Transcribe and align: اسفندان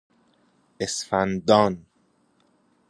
اسفندان 0.79 1.85